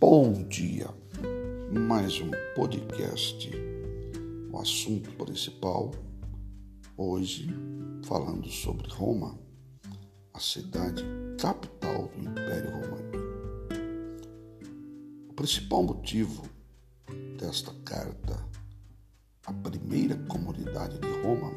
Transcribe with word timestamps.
Bom 0.00 0.42
dia! 0.48 0.88
Mais 1.70 2.20
um 2.20 2.30
podcast. 2.56 3.48
O 4.50 4.58
assunto 4.58 5.08
principal 5.12 5.92
hoje 6.96 7.48
falando 8.04 8.48
sobre 8.48 8.88
Roma, 8.88 9.38
a 10.32 10.40
cidade 10.40 11.04
capital 11.40 12.08
do 12.08 12.28
Império 12.28 12.70
Romano. 12.72 13.12
O 15.30 15.34
principal 15.34 15.84
motivo 15.84 16.42
desta 17.38 17.72
carta 17.84 18.44
à 19.46 19.52
primeira 19.52 20.16
comunidade 20.28 20.98
de 20.98 21.10
Roma 21.22 21.52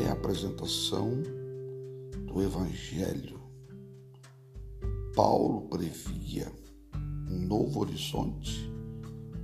é 0.00 0.08
a 0.08 0.12
apresentação 0.12 1.10
do 2.24 2.40
Evangelho. 2.40 3.42
Paulo 5.14 5.68
previa 5.68 6.50
um 7.28 7.46
novo 7.46 7.80
horizonte 7.80 8.70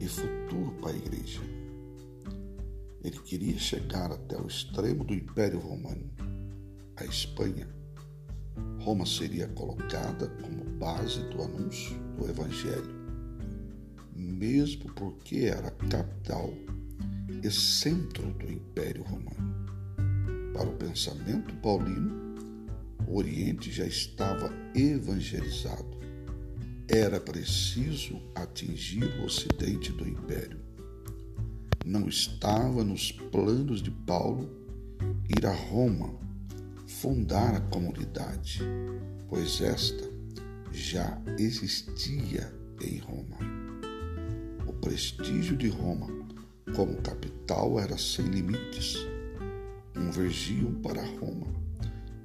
e 0.00 0.06
futuro 0.06 0.72
para 0.80 0.92
a 0.92 0.96
igreja. 0.96 1.40
Ele 3.02 3.18
queria 3.20 3.58
chegar 3.58 4.10
até 4.10 4.36
o 4.36 4.46
extremo 4.46 5.04
do 5.04 5.14
Império 5.14 5.60
Romano, 5.60 6.10
a 6.96 7.04
Espanha. 7.04 7.68
Roma 8.80 9.06
seria 9.06 9.46
colocada 9.48 10.28
como 10.42 10.64
base 10.78 11.20
do 11.30 11.42
anúncio 11.42 11.96
do 12.16 12.28
Evangelho, 12.28 12.94
mesmo 14.14 14.92
porque 14.94 15.46
era 15.46 15.68
a 15.68 15.88
capital 15.88 16.52
e 17.42 17.50
centro 17.50 18.26
do 18.32 18.50
Império 18.50 19.04
Romano. 19.04 19.68
Para 20.52 20.68
o 20.68 20.76
pensamento 20.76 21.54
paulino, 21.56 22.34
o 23.06 23.16
Oriente 23.16 23.70
já 23.70 23.86
estava 23.86 24.52
evangelizado 24.74 25.87
era 26.88 27.20
preciso 27.20 28.18
atingir 28.34 29.04
o 29.20 29.24
ocidente 29.24 29.92
do 29.92 30.08
império. 30.08 30.58
Não 31.84 32.08
estava 32.08 32.82
nos 32.82 33.12
planos 33.12 33.82
de 33.82 33.90
Paulo 33.90 34.48
ir 35.28 35.44
a 35.44 35.52
Roma, 35.52 36.14
fundar 36.86 37.54
a 37.54 37.60
comunidade, 37.60 38.60
pois 39.28 39.60
esta 39.60 40.10
já 40.72 41.20
existia 41.38 42.50
em 42.80 42.96
Roma. 42.98 43.36
O 44.66 44.72
prestígio 44.72 45.58
de 45.58 45.68
Roma 45.68 46.06
como 46.74 47.02
capital 47.02 47.78
era 47.78 47.98
sem 47.98 48.24
limites. 48.24 48.96
Convergiam 49.94 50.72
para 50.80 51.04
Roma 51.04 51.46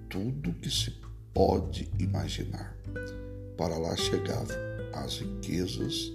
tudo 0.10 0.54
que 0.54 0.70
se 0.70 0.94
pode 1.34 1.90
imaginar 2.00 2.78
para 3.58 3.78
lá 3.78 3.96
chegavam 3.96 4.56
as 4.94 5.20
riquezas 5.20 6.12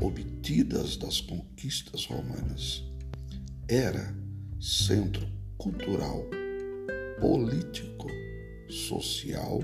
obtidas 0.00 0.96
das 0.96 1.20
conquistas 1.20 2.06
romanas. 2.06 2.84
Era 3.68 4.14
centro 4.60 5.26
cultural, 5.56 6.24
político, 7.20 8.06
social 8.68 9.62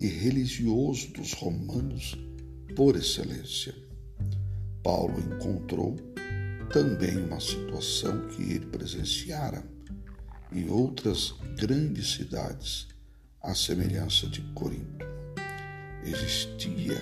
e 0.00 0.06
religioso 0.06 1.12
dos 1.12 1.32
romanos 1.32 2.16
por 2.74 2.96
excelência. 2.96 3.74
Paulo 4.82 5.18
encontrou 5.18 5.96
também 6.72 7.16
uma 7.16 7.40
situação 7.40 8.28
que 8.28 8.42
ele 8.42 8.66
presenciara 8.66 9.64
em 10.52 10.68
outras 10.68 11.34
grandes 11.56 12.14
cidades, 12.14 12.88
à 13.42 13.54
semelhança 13.54 14.26
de 14.26 14.40
Corinto 14.54 15.17
existia, 16.04 16.98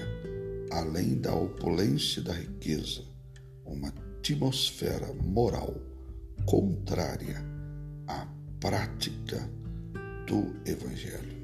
além 0.71 1.21
da 1.21 1.35
opulência 1.35 2.23
da 2.23 2.33
riqueza, 2.33 3.03
uma 3.65 3.89
atmosfera 3.89 5.13
moral 5.15 5.75
contrária 6.45 7.45
à 8.07 8.27
prática 8.61 9.49
do 10.27 10.55
Evangelho. 10.69 11.36